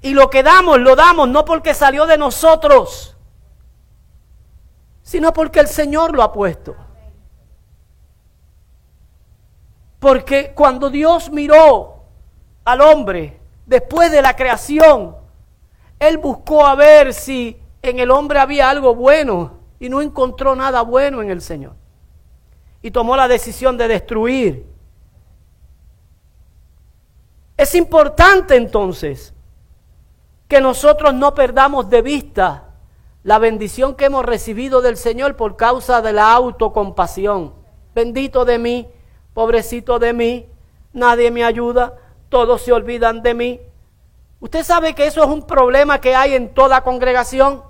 [0.00, 3.11] Y lo que damos, lo damos no porque salió de nosotros,
[5.02, 6.76] sino porque el Señor lo ha puesto.
[9.98, 12.02] Porque cuando Dios miró
[12.64, 15.16] al hombre después de la creación,
[15.98, 20.82] Él buscó a ver si en el hombre había algo bueno y no encontró nada
[20.82, 21.74] bueno en el Señor.
[22.80, 24.66] Y tomó la decisión de destruir.
[27.56, 29.32] Es importante entonces
[30.48, 32.71] que nosotros no perdamos de vista
[33.22, 37.54] la bendición que hemos recibido del Señor por causa de la autocompasión.
[37.94, 38.88] Bendito de mí,
[39.34, 40.46] pobrecito de mí,
[40.92, 41.94] nadie me ayuda,
[42.28, 43.60] todos se olvidan de mí.
[44.40, 47.62] Usted sabe que eso es un problema que hay en toda congregación.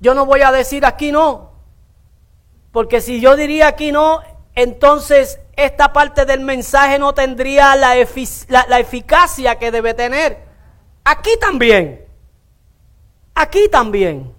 [0.00, 1.52] Yo no voy a decir aquí no,
[2.72, 4.20] porque si yo diría aquí no,
[4.54, 7.96] entonces esta parte del mensaje no tendría la,
[8.78, 10.38] eficacia que debe tener.
[11.04, 12.06] Aquí también,
[13.34, 14.34] aquí también.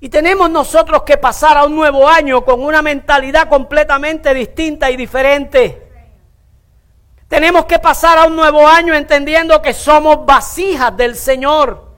[0.00, 4.96] Y tenemos nosotros que pasar a un nuevo año con una mentalidad completamente distinta y
[4.96, 5.88] diferente.
[7.28, 11.90] Tenemos que pasar a un nuevo año entendiendo que somos vasijas del Señor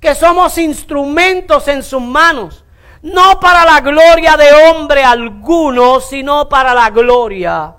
[0.00, 2.64] que somos instrumentos en sus manos,
[3.02, 7.74] no para la gloria de hombre alguno, sino para la gloria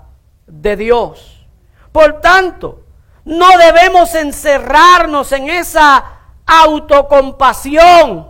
[0.46, 1.46] de Dios.
[1.90, 2.84] Por tanto,
[3.24, 6.21] no debemos encerrarnos en esa
[6.60, 8.28] autocompasión.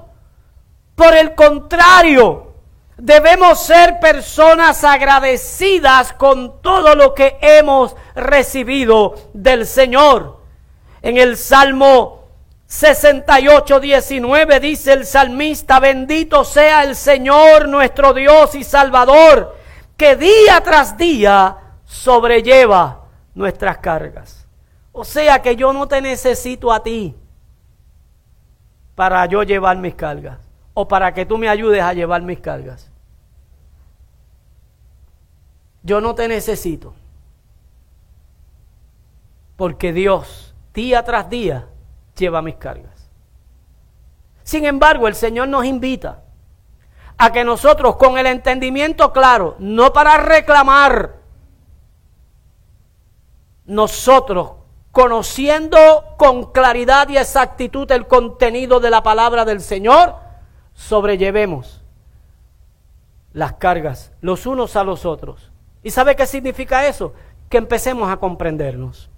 [0.95, 2.53] Por el contrario,
[2.97, 10.41] debemos ser personas agradecidas con todo lo que hemos recibido del Señor.
[11.01, 12.29] En el Salmo
[12.67, 19.57] 68, 19 dice el salmista, bendito sea el Señor nuestro Dios y Salvador,
[19.97, 24.47] que día tras día sobrelleva nuestras cargas.
[24.93, 27.17] O sea que yo no te necesito a ti
[28.95, 30.39] para yo llevar mis cargas
[30.75, 32.91] o para que tú me ayudes a llevar mis cargas.
[35.83, 36.95] Yo no te necesito.
[39.57, 41.69] Porque Dios, día tras día,
[42.17, 43.11] lleva mis cargas.
[44.43, 46.23] Sin embargo, el Señor nos invita
[47.19, 51.17] a que nosotros con el entendimiento claro, no para reclamar,
[53.65, 54.62] nosotros
[54.93, 60.15] conociendo con claridad y exactitud el contenido de la palabra del Señor,
[60.75, 61.83] sobrellevemos
[63.33, 65.51] las cargas los unos a los otros.
[65.83, 67.13] ¿Y sabe qué significa eso?
[67.49, 69.11] Que empecemos a comprendernos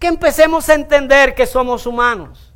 [0.00, 2.54] que empecemos a entender que somos humanos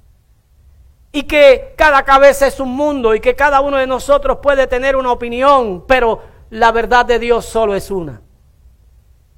[1.12, 4.96] y que cada cabeza es un mundo y que cada uno de nosotros puede tener
[4.96, 8.22] una opinión, pero la verdad de Dios solo es una.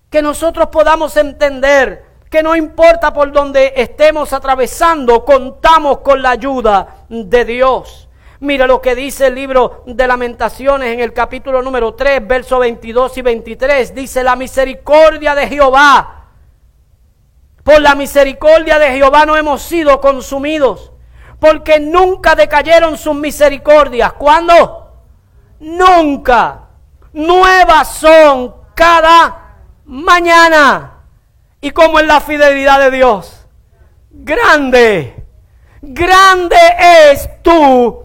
[0.09, 7.07] Que nosotros podamos entender que no importa por donde estemos atravesando, contamos con la ayuda
[7.09, 8.09] de Dios.
[8.41, 13.17] Mira lo que dice el libro de lamentaciones en el capítulo número 3, versos 22
[13.17, 13.95] y 23.
[13.95, 16.17] Dice, la misericordia de Jehová
[17.67, 20.93] por la misericordia de Jehová no hemos sido consumidos,
[21.41, 24.12] porque nunca decayeron sus misericordias.
[24.12, 25.03] ¿Cuándo?
[25.59, 26.69] Nunca.
[27.12, 30.96] Nuevas son cada mañana.
[31.61, 33.37] ¿Y como es la fidelidad de Dios?
[34.25, 35.14] grande,
[35.83, 36.57] grande
[37.11, 38.05] es tu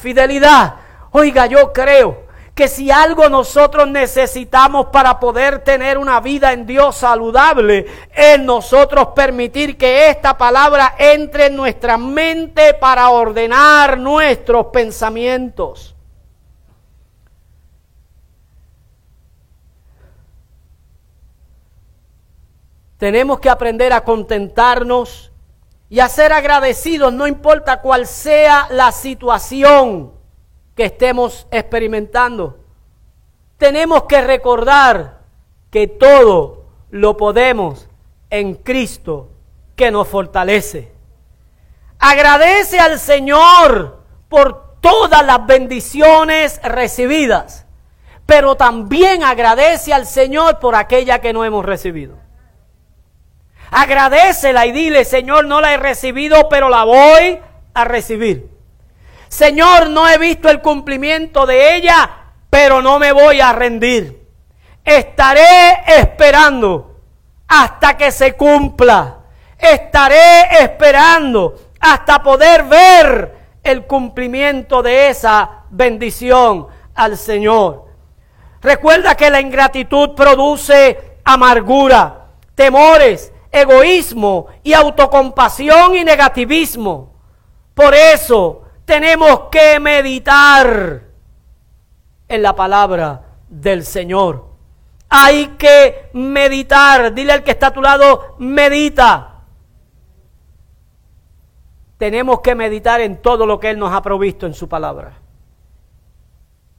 [0.00, 0.76] fidelidad.
[1.12, 6.96] Oiga, yo creo que si algo nosotros necesitamos para poder tener una vida en Dios
[6.96, 15.95] saludable, es nosotros permitir que esta palabra entre en nuestra mente para ordenar nuestros pensamientos.
[22.98, 25.32] Tenemos que aprender a contentarnos
[25.88, 30.12] y a ser agradecidos, no importa cuál sea la situación
[30.74, 32.58] que estemos experimentando.
[33.58, 35.20] Tenemos que recordar
[35.70, 37.88] que todo lo podemos
[38.30, 39.30] en Cristo
[39.76, 40.92] que nos fortalece.
[41.98, 47.66] Agradece al Señor por todas las bendiciones recibidas,
[48.26, 52.25] pero también agradece al Señor por aquella que no hemos recibido.
[53.78, 57.38] Agradecela y dile, Señor, no la he recibido, pero la voy
[57.74, 58.48] a recibir.
[59.28, 62.08] Señor, no he visto el cumplimiento de ella,
[62.48, 64.30] pero no me voy a rendir.
[64.82, 67.02] Estaré esperando
[67.48, 69.18] hasta que se cumpla.
[69.58, 77.84] Estaré esperando hasta poder ver el cumplimiento de esa bendición al Señor.
[78.62, 87.14] Recuerda que la ingratitud produce amargura, temores, egoísmo y autocompasión y negativismo.
[87.74, 91.02] Por eso tenemos que meditar
[92.28, 94.46] en la palabra del Señor.
[95.08, 97.14] Hay que meditar.
[97.14, 99.42] Dile al que está a tu lado, medita.
[101.98, 105.18] Tenemos que meditar en todo lo que Él nos ha provisto en su palabra.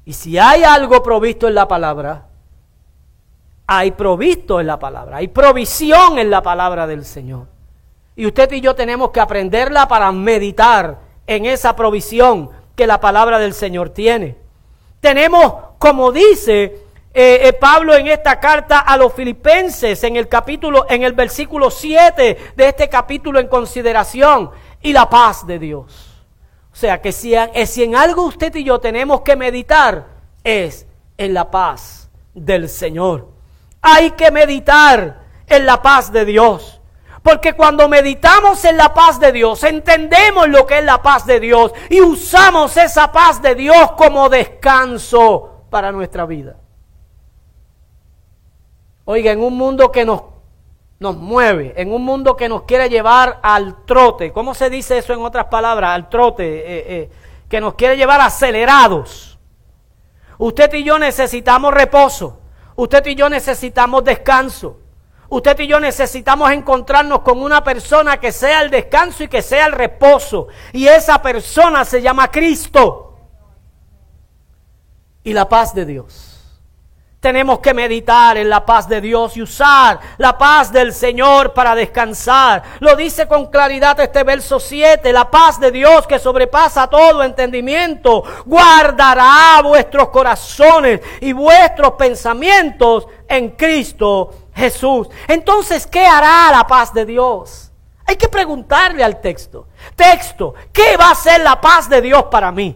[0.06, 2.27] Y si hay algo provisto en la palabra,
[3.68, 7.48] hay provisto en la palabra, hay provisión en la palabra del Señor.
[8.16, 13.38] Y usted y yo tenemos que aprenderla para meditar en esa provisión que la palabra
[13.38, 14.38] del Señor tiene.
[15.02, 16.64] Tenemos, como dice
[17.14, 21.70] eh, eh, Pablo en esta carta a los filipenses, en el capítulo, en el versículo
[21.70, 24.50] 7 de este capítulo en consideración,
[24.82, 26.26] y la paz de Dios.
[26.72, 27.34] O sea que si,
[27.66, 30.06] si en algo usted y yo tenemos que meditar,
[30.44, 33.37] es en la paz del Señor.
[33.90, 36.82] Hay que meditar en la paz de Dios.
[37.24, 41.40] Porque cuando meditamos en la paz de Dios, entendemos lo que es la paz de
[41.40, 46.58] Dios y usamos esa paz de Dios como descanso para nuestra vida.
[49.06, 50.22] Oiga, en un mundo que nos,
[51.00, 55.14] nos mueve, en un mundo que nos quiere llevar al trote, ¿cómo se dice eso
[55.14, 55.92] en otras palabras?
[55.92, 57.10] Al trote, eh, eh,
[57.48, 59.40] que nos quiere llevar acelerados.
[60.38, 62.42] Usted y yo necesitamos reposo.
[62.78, 64.80] Usted y yo necesitamos descanso.
[65.30, 69.66] Usted y yo necesitamos encontrarnos con una persona que sea el descanso y que sea
[69.66, 70.48] el reposo.
[70.72, 73.18] Y esa persona se llama Cristo.
[75.24, 76.37] Y la paz de Dios.
[77.28, 81.76] Tenemos que meditar en la paz de Dios y usar la paz del Señor para
[81.76, 82.64] descansar.
[82.80, 85.12] Lo dice con claridad este verso 7.
[85.12, 93.50] La paz de Dios que sobrepasa todo entendimiento guardará vuestros corazones y vuestros pensamientos en
[93.58, 95.10] Cristo Jesús.
[95.28, 97.74] Entonces, ¿qué hará la paz de Dios?
[98.06, 99.68] Hay que preguntarle al texto.
[99.98, 102.74] Texto, ¿qué va a ser la paz de Dios para mí?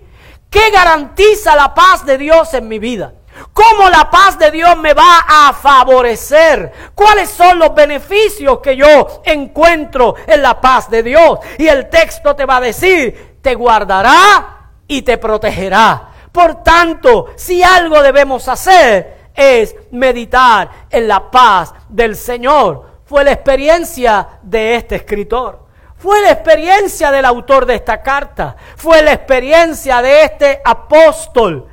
[0.49, 3.13] ¿Qué garantiza la paz de Dios en mi vida?
[3.53, 6.71] ¿Cómo la paz de Dios me va a favorecer?
[6.95, 11.39] ¿Cuáles son los beneficios que yo encuentro en la paz de Dios?
[11.57, 16.09] Y el texto te va a decir, te guardará y te protegerá.
[16.31, 23.01] Por tanto, si algo debemos hacer es meditar en la paz del Señor.
[23.05, 25.67] Fue la experiencia de este escritor.
[25.97, 28.55] Fue la experiencia del autor de esta carta.
[28.75, 31.67] Fue la experiencia de este apóstol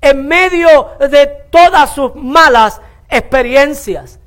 [0.00, 4.18] en medio de todas sus malas experiencias.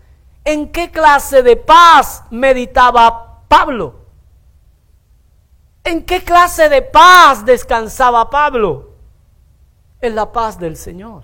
[0.45, 4.03] ¿En qué clase de paz meditaba Pablo?
[5.83, 8.91] ¿En qué clase de paz descansaba Pablo?
[10.01, 11.23] En la paz del Señor.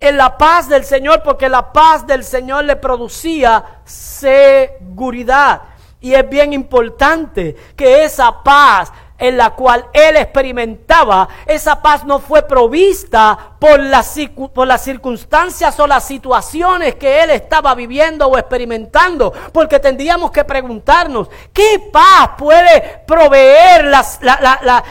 [0.00, 5.62] En la paz del Señor, porque la paz del Señor le producía seguridad.
[6.00, 8.92] Y es bien importante que esa paz
[9.22, 14.18] en la cual él experimentaba, esa paz no fue provista por las,
[14.52, 20.44] por las circunstancias o las situaciones que él estaba viviendo o experimentando, porque tendríamos que
[20.44, 23.92] preguntarnos, ¿qué paz puede proveer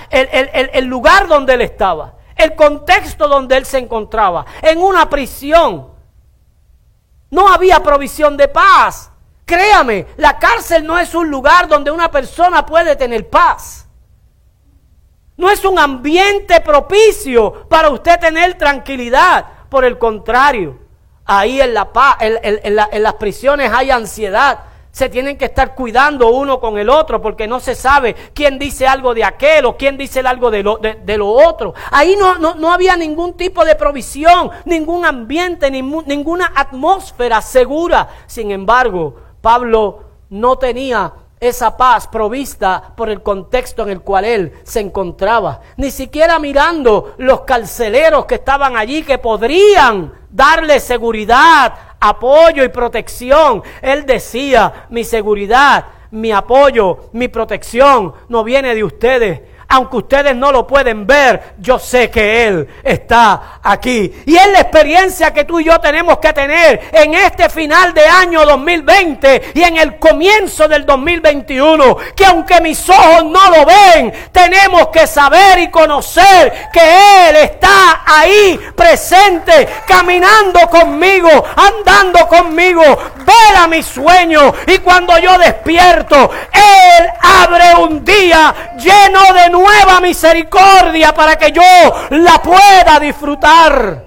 [0.09, 2.13] el, el lugar donde él estaba?
[2.33, 5.91] El contexto donde él se encontraba, en una prisión.
[7.31, 9.11] No había provisión de paz.
[9.45, 13.89] Créame, la cárcel no es un lugar donde una persona puede tener paz.
[15.41, 19.43] No es un ambiente propicio para usted tener tranquilidad.
[19.69, 20.77] Por el contrario,
[21.25, 21.89] ahí en, la,
[22.19, 24.59] en, las prisiones hay ansiedad.
[24.91, 28.85] Se tienen que estar cuidando uno con el otro porque no se sabe quién dice
[28.85, 31.73] algo de aquel o quién dice algo de lo, otro.
[31.89, 38.09] Ahí no, no, había ningún tipo de provisión, ningún ambiente, ninguna atmósfera segura.
[38.27, 41.11] Sin embargo, Pablo no tenía
[41.41, 45.59] esa paz provista por el contexto en el cual él se encontraba.
[45.75, 53.63] Ni siquiera mirando los carceleros que estaban allí que podrían darle seguridad, apoyo y protección.
[53.81, 60.51] Él decía, mi seguridad, mi apoyo, mi protección no viene de ustedes, aunque ustedes no
[60.51, 64.13] lo pueden ver, yo sé que Él está aquí.
[64.25, 68.05] Y es la experiencia que tú y yo tenemos que tener en este final de
[68.05, 71.95] año 2020 y en el comienzo del 2021.
[72.13, 78.03] Que aunque mis ojos no lo ven, tenemos que saber y conocer que Él está
[78.05, 82.83] ahí presente, caminando conmigo, andando conmigo,
[83.25, 84.53] vela mi sueño.
[84.67, 91.51] Y cuando yo despierto, Él abre un día lleno de nuevos nueva misericordia para que
[91.51, 91.61] yo
[92.11, 94.05] la pueda disfrutar.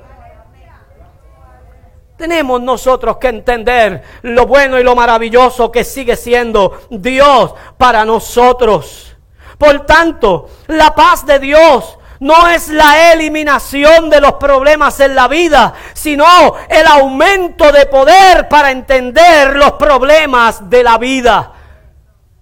[2.17, 9.17] Tenemos nosotros que entender lo bueno y lo maravilloso que sigue siendo Dios para nosotros.
[9.59, 15.27] Por tanto, la paz de Dios no es la eliminación de los problemas en la
[15.27, 16.25] vida, sino
[16.69, 21.53] el aumento de poder para entender los problemas de la vida.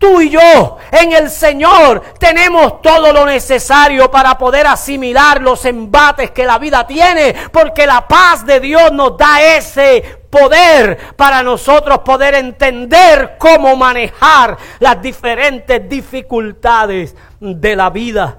[0.02, 6.32] Tú y yo en el Señor tenemos todo lo necesario para poder asimilar los embates
[6.32, 12.00] que la vida tiene, porque la paz de Dios nos da ese poder para nosotros
[12.00, 18.38] poder entender cómo manejar las diferentes dificultades de la vida.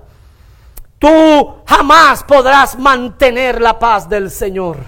[0.99, 4.79] Tú jamás podrás mantener la paz del Señor.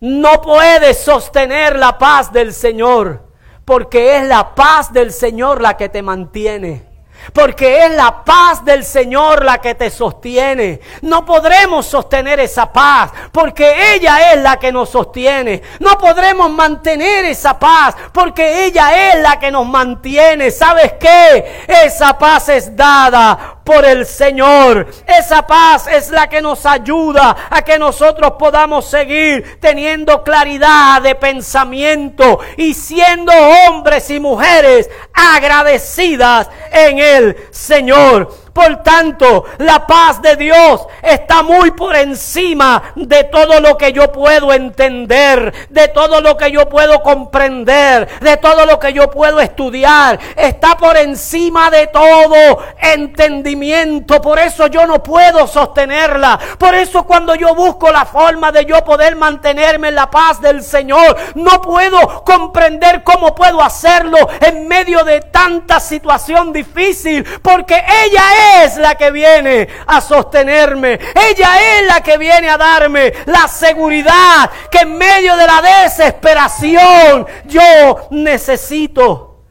[0.00, 3.27] No puedes sostener la paz del Señor
[3.68, 6.86] porque es la paz del Señor la que te mantiene.
[7.34, 10.80] Porque es la paz del Señor la que te sostiene.
[11.02, 15.60] No podremos sostener esa paz porque ella es la que nos sostiene.
[15.80, 20.50] No podremos mantener esa paz porque ella es la que nos mantiene.
[20.50, 21.66] ¿Sabes qué?
[21.68, 24.88] Esa paz es dada por el Señor.
[25.06, 31.14] Esa paz es la que nos ayuda a que nosotros podamos seguir teniendo claridad de
[31.14, 38.47] pensamiento y siendo hombres y mujeres agradecidas en el Señor.
[38.58, 44.10] Por tanto, la paz de Dios está muy por encima de todo lo que yo
[44.10, 49.38] puedo entender, de todo lo que yo puedo comprender, de todo lo que yo puedo
[49.38, 50.18] estudiar.
[50.34, 54.20] Está por encima de todo entendimiento.
[54.20, 56.36] Por eso yo no puedo sostenerla.
[56.58, 60.64] Por eso cuando yo busco la forma de yo poder mantenerme en la paz del
[60.64, 67.24] Señor, no puedo comprender cómo puedo hacerlo en medio de tanta situación difícil.
[67.40, 70.94] Porque ella es es la que viene a sostenerme.
[71.14, 77.26] Ella es la que viene a darme la seguridad que en medio de la desesperación
[77.44, 79.44] yo necesito.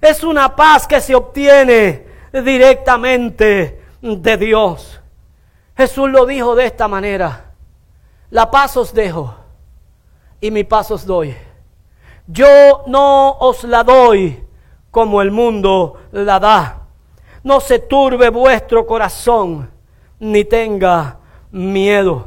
[0.00, 5.00] Es una paz que se obtiene directamente de Dios.
[5.76, 7.52] Jesús lo dijo de esta manera.
[8.30, 9.34] La paz os dejo
[10.40, 11.36] y mi paz os doy.
[12.26, 14.44] Yo no os la doy
[14.90, 16.87] como el mundo la da
[17.42, 19.70] no se turbe vuestro corazón,
[20.18, 21.18] ni tenga
[21.50, 22.26] miedo.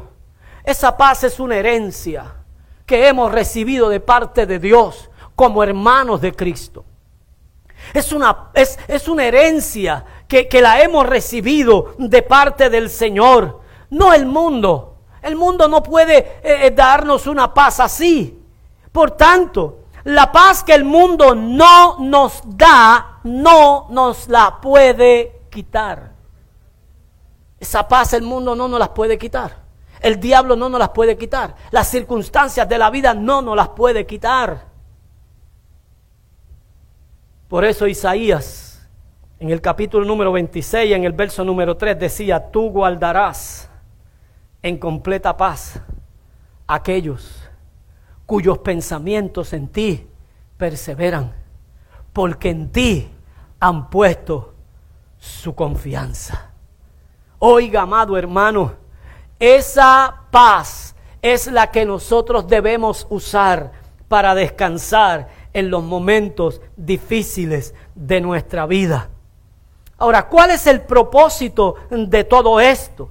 [0.64, 2.34] Esa paz es una herencia
[2.86, 6.84] que hemos recibido de parte de Dios como hermanos de Cristo.
[7.92, 13.60] Es una, es, es una herencia que, que, la hemos recibido de parte del Señor,
[13.90, 14.96] no el mundo.
[15.20, 18.38] El mundo no puede eh, eh, darnos una paz así.
[18.90, 26.12] Por tanto, la paz que el mundo no nos da, no nos la puede quitar.
[27.60, 29.62] Esa paz el mundo no nos las puede quitar.
[30.00, 31.54] El diablo no nos las puede quitar.
[31.70, 34.66] Las circunstancias de la vida no nos las puede quitar.
[37.46, 38.88] Por eso Isaías,
[39.38, 43.70] en el capítulo número 26, en el verso número 3, decía, tú guardarás
[44.62, 45.80] en completa paz
[46.66, 47.41] aquellos
[48.32, 50.06] cuyos pensamientos en ti
[50.56, 51.34] perseveran,
[52.14, 53.10] porque en ti
[53.60, 54.54] han puesto
[55.18, 56.50] su confianza.
[57.40, 58.72] Oiga, amado hermano,
[59.38, 63.70] esa paz es la que nosotros debemos usar
[64.08, 69.10] para descansar en los momentos difíciles de nuestra vida.
[69.98, 73.10] Ahora, ¿cuál es el propósito de todo esto?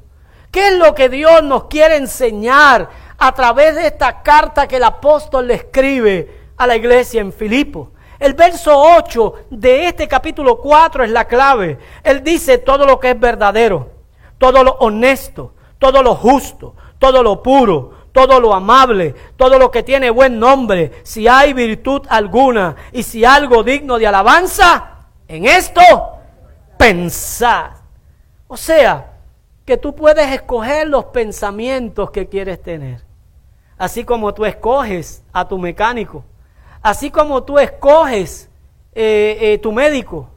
[0.49, 2.89] ¿Qué es lo que Dios nos quiere enseñar
[3.23, 7.91] a través de esta carta que el apóstol le escribe a la iglesia en Filipo?
[8.17, 11.77] El verso 8 de este capítulo 4 es la clave.
[12.03, 13.91] Él dice todo lo que es verdadero,
[14.39, 19.83] todo lo honesto, todo lo justo, todo lo puro, todo lo amable, todo lo que
[19.83, 25.81] tiene buen nombre, si hay virtud alguna y si algo digno de alabanza, en esto
[26.75, 27.71] pensad.
[28.47, 29.11] O sea,
[29.63, 33.10] que tú puedes escoger los pensamientos que quieres tener.
[33.81, 36.23] Así como tú escoges a tu mecánico,
[36.83, 38.47] así como tú escoges
[38.93, 40.29] eh, eh, tu médico,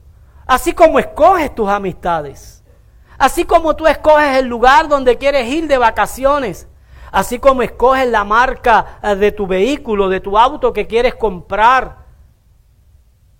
[0.47, 2.64] así como escoges tus amistades,
[3.18, 6.66] así como tú escoges el lugar donde quieres ir de vacaciones,
[7.12, 11.99] así como escoges la marca eh, de tu vehículo, de tu auto que quieres comprar.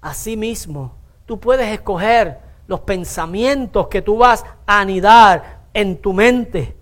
[0.03, 6.77] Así mismo, tú puedes escoger los pensamientos que tú vas a anidar en tu mente.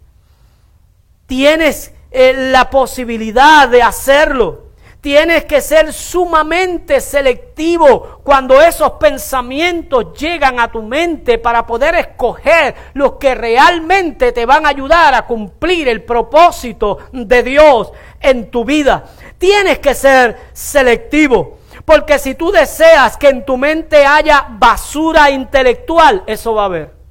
[1.27, 4.73] Tienes eh, la posibilidad de hacerlo.
[5.03, 12.77] Tienes que ser sumamente selectivo cuando esos pensamientos llegan a tu mente para poder escoger
[12.95, 18.65] los que realmente te van a ayudar a cumplir el propósito de Dios en tu
[18.65, 19.07] vida.
[19.39, 21.59] Tienes que ser selectivo.
[21.85, 27.02] Porque si tú deseas que en tu mente haya basura intelectual, eso va a haber.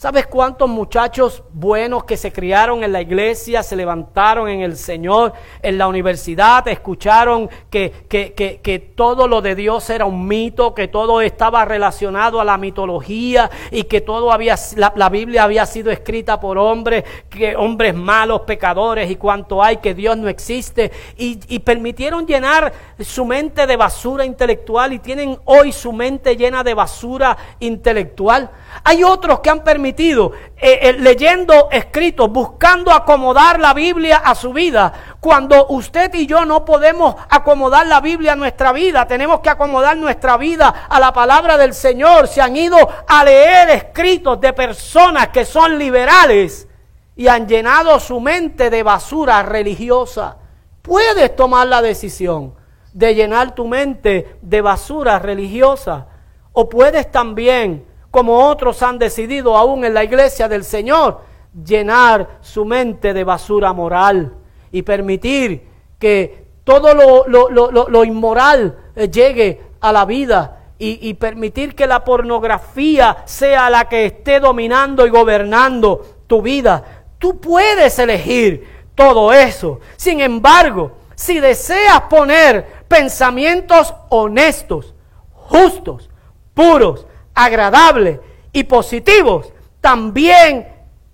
[0.00, 5.34] ¿Sabes cuántos muchachos buenos que se criaron en la iglesia, se levantaron en el Señor,
[5.60, 10.74] en la universidad, escucharon que, que, que, que, todo lo de Dios era un mito,
[10.74, 15.66] que todo estaba relacionado a la mitología y que todo había, la, la Biblia había
[15.66, 20.90] sido escrita por hombres, que hombres malos, pecadores y cuanto hay, que Dios no existe
[21.18, 26.64] y, y permitieron llenar su mente de basura intelectual y tienen hoy su mente llena
[26.64, 28.50] de basura intelectual?
[28.82, 34.52] Hay otros que han permitido, eh, eh, leyendo escritos, buscando acomodar la Biblia a su
[34.52, 39.50] vida, cuando usted y yo no podemos acomodar la Biblia a nuestra vida, tenemos que
[39.50, 42.28] acomodar nuestra vida a la palabra del Señor.
[42.28, 42.76] Se han ido
[43.06, 46.68] a leer escritos de personas que son liberales
[47.16, 50.36] y han llenado su mente de basura religiosa.
[50.82, 52.54] Puedes tomar la decisión
[52.92, 56.06] de llenar tu mente de basura religiosa
[56.52, 61.20] o puedes también como otros han decidido aún en la iglesia del Señor,
[61.64, 64.34] llenar su mente de basura moral
[64.72, 71.86] y permitir que todo lo, inmoral eh, llegue a la vida y, y, permitir que
[71.86, 77.04] la pornografía sea la que esté dominando y gobernando tu vida.
[77.18, 79.80] Tú puedes elegir todo eso.
[79.96, 84.94] Sin embargo, si deseas poner pensamientos honestos,
[85.32, 86.08] justos,
[86.54, 88.18] puros, agradables
[88.52, 90.68] y positivos, también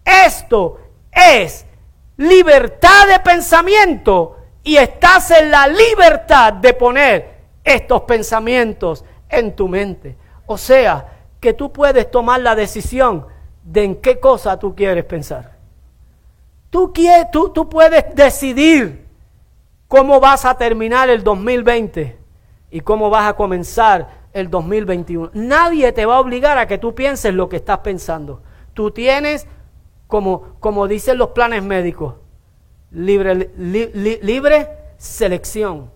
[0.04, 0.80] esto
[1.12, 1.66] es
[2.16, 10.16] libertad de pensamiento y estás en la libertad de poner estos pensamientos en tu mente.
[10.46, 13.26] O sea, que tú puedes tomar la decisión
[13.62, 15.56] de en qué cosa tú quieres pensar.
[16.70, 16.92] Tú,
[17.32, 19.06] tú, tú puedes decidir
[19.88, 22.18] cómo vas a terminar el 2020
[22.70, 25.30] y cómo vas a comenzar el 2021.
[25.32, 28.42] Nadie te va a obligar a que tú pienses lo que estás pensando.
[28.74, 29.46] Tú tienes,
[30.06, 32.16] como, como dicen los planes médicos,
[32.90, 34.68] libre, libre
[34.98, 35.90] selección.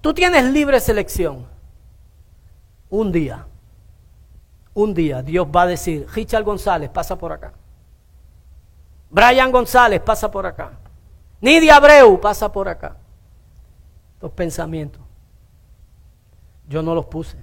[0.00, 1.46] Tú tienes libre selección.
[2.88, 3.46] Un día,
[4.74, 7.52] un día Dios va a decir, Richard González, pasa por acá.
[9.08, 10.72] Brian González, pasa por acá.
[11.40, 12.96] Nidia Abreu, pasa por acá.
[14.20, 15.09] Los pensamientos.
[16.70, 17.36] Yo no los puse.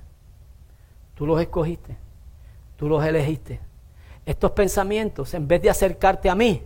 [1.13, 1.97] Tú los escogiste.
[2.77, 3.59] Tú los elegiste.
[4.25, 6.63] Estos pensamientos, en vez de acercarte a mí,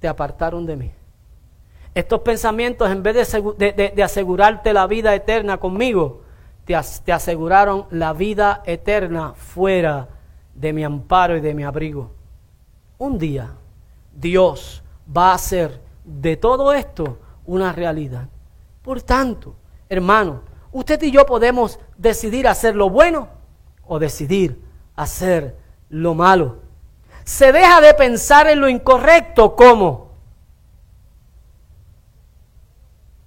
[0.00, 0.90] te apartaron de mí.
[1.94, 6.22] Estos pensamientos, en vez de, asegurarte la vida eterna conmigo,
[6.64, 6.74] te,
[7.04, 10.08] te aseguraron la vida eterna fuera
[10.54, 12.10] de mi amparo y de mi abrigo.
[12.96, 13.52] Un día
[14.14, 14.82] Dios
[15.14, 18.28] va a hacer de todo esto una realidad.
[18.82, 19.56] Por tanto,
[19.90, 23.28] hermano, usted y yo podemos decidir hacer lo bueno
[23.86, 24.60] o decidir
[24.94, 25.56] hacer
[25.88, 26.58] lo malo.
[27.24, 30.10] Se deja de pensar en lo incorrecto como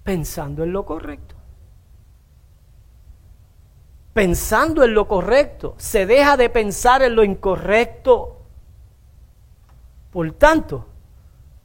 [0.04, 1.34] pensando en lo correcto.
[4.14, 5.74] Pensando en lo correcto.
[5.78, 8.42] Se deja de pensar en lo incorrecto.
[10.12, 10.86] Por tanto,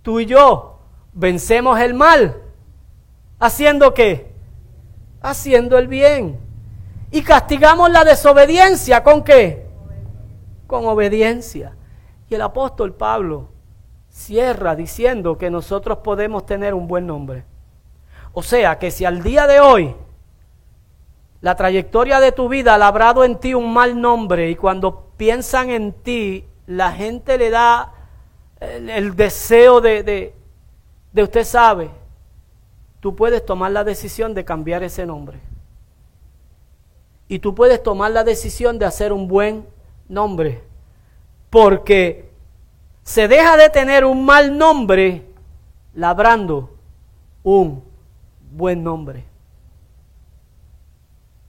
[0.03, 0.79] tú y yo
[1.13, 2.43] vencemos el mal
[3.43, 4.32] ¿Haciendo qué?
[5.23, 6.39] Haciendo el bien.
[7.11, 9.67] Y castigamos la desobediencia con qué?
[10.67, 11.77] Con obediencia.
[12.29, 13.49] Y el apóstol Pablo
[14.09, 17.45] cierra diciendo que nosotros podemos tener un buen nombre.
[18.33, 19.95] O sea que si al día de hoy
[21.41, 25.71] la trayectoria de tu vida ha labrado en ti un mal nombre y cuando piensan
[25.71, 27.93] en ti la gente le da
[28.61, 30.35] el, deseo de, de,
[31.13, 31.91] de usted sabe,
[33.03, 35.41] tú puedes tomar la decisión de cambiar ese nombre.
[37.27, 39.67] Y tú puedes tomar la decisión de hacer un buen
[40.09, 40.63] nombre.
[41.51, 42.31] Porque
[43.03, 45.27] se deja de tener un mal nombre
[45.95, 46.77] labrando
[47.43, 47.83] un
[48.53, 49.25] buen nombre.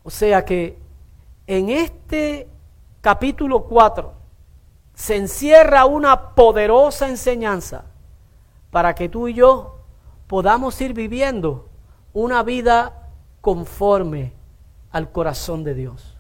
[0.02, 0.76] O sea que
[1.46, 2.48] en este
[3.00, 4.12] capítulo 4
[4.96, 7.86] se encierra una poderosa enseñanza
[8.72, 9.83] para que tú y yo
[10.28, 11.70] podamos ir viviendo
[12.14, 13.10] una vida
[13.42, 14.34] conforme
[14.92, 16.18] al corazón de Dios.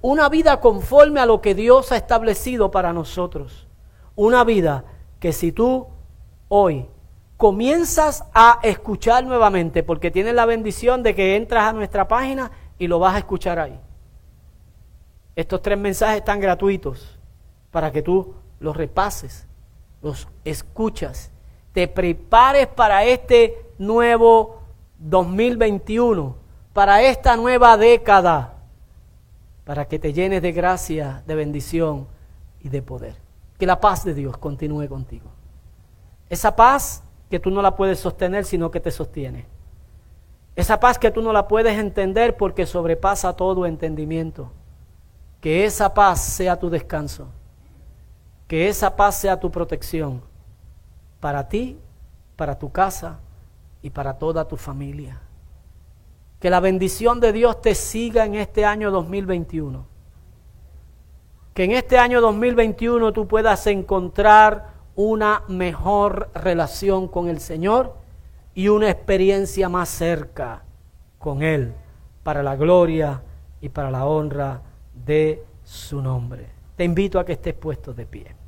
[0.00, 3.66] Una vida conforme a lo que Dios ha establecido para nosotros.
[4.14, 4.84] Una vida
[5.18, 5.86] que si tú
[6.48, 6.86] hoy
[7.36, 12.86] comienzas a escuchar nuevamente, porque tienes la bendición de que entras a nuestra página y
[12.86, 13.80] lo vas a escuchar ahí.
[15.34, 17.18] Estos tres mensajes están gratuitos
[17.70, 19.46] para que tú los repases,
[20.00, 21.32] los escuchas,
[21.74, 24.62] te prepares para este nuevo
[24.98, 26.34] 2021,
[26.72, 28.54] para esta nueva década,
[29.64, 32.06] para que te llenes de gracia, de bendición
[32.62, 33.16] y de poder.
[33.58, 35.28] Que la paz de Dios continúe contigo.
[36.30, 39.44] Esa paz que tú no la puedes sostener, sino que te sostiene.
[40.56, 44.50] Esa paz que tú no la puedes entender porque sobrepasa todo entendimiento.
[45.42, 47.28] Que esa paz sea tu descanso
[48.46, 50.22] que esa paz sea tu protección
[51.24, 51.78] para ti,
[52.36, 53.18] para tu casa
[53.80, 55.22] y para toda tu familia.
[56.38, 59.86] Que la bendición de Dios te siga en este año 2021.
[61.54, 67.94] Que en este año 2021 tú puedas encontrar una mejor relación con el Señor
[68.52, 70.62] y una experiencia más cerca
[71.18, 71.72] con Él
[72.22, 73.22] para la gloria
[73.62, 74.60] y para la honra
[74.92, 76.50] de su nombre.
[76.76, 78.43] Te invito a que estés puesto de pie.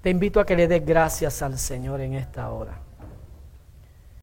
[0.00, 2.87] Te invito a que le des gracias al Señor en esta hora.